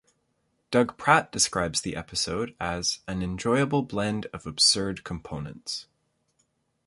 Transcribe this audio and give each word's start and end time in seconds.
Doug 0.71 0.97
Pratt 0.97 1.31
describes 1.31 1.81
the 1.81 1.95
episode 1.95 2.55
as 2.59 3.01
"an 3.07 3.21
enjoyable 3.21 3.83
blend 3.83 4.25
of 4.33 4.47
absurd 4.47 5.03
components". 5.03 5.85